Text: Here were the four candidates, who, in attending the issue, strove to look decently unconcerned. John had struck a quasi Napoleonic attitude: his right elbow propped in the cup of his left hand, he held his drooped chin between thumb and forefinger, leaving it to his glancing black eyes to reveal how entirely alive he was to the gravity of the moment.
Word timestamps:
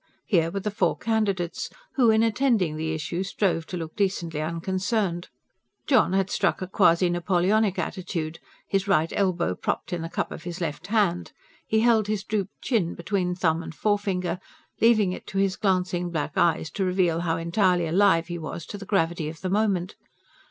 Here 0.25 0.49
were 0.49 0.59
the 0.61 0.71
four 0.71 0.97
candidates, 0.97 1.69
who, 1.93 2.09
in 2.09 2.23
attending 2.23 2.75
the 2.75 2.91
issue, 2.91 3.21
strove 3.21 3.67
to 3.67 3.77
look 3.77 3.95
decently 3.95 4.41
unconcerned. 4.41 5.29
John 5.85 6.13
had 6.13 6.31
struck 6.31 6.59
a 6.59 6.65
quasi 6.65 7.07
Napoleonic 7.07 7.77
attitude: 7.77 8.39
his 8.67 8.87
right 8.87 9.13
elbow 9.15 9.53
propped 9.53 9.93
in 9.93 10.01
the 10.01 10.09
cup 10.09 10.31
of 10.31 10.41
his 10.41 10.59
left 10.59 10.87
hand, 10.87 11.33
he 11.67 11.81
held 11.81 12.07
his 12.07 12.23
drooped 12.23 12.63
chin 12.63 12.95
between 12.95 13.35
thumb 13.35 13.61
and 13.61 13.75
forefinger, 13.75 14.39
leaving 14.81 15.11
it 15.11 15.27
to 15.27 15.37
his 15.37 15.55
glancing 15.55 16.09
black 16.09 16.31
eyes 16.35 16.71
to 16.71 16.83
reveal 16.83 17.19
how 17.19 17.37
entirely 17.37 17.85
alive 17.85 18.25
he 18.25 18.39
was 18.39 18.65
to 18.65 18.79
the 18.79 18.87
gravity 18.89 19.29
of 19.29 19.41
the 19.41 19.51
moment. 19.51 19.93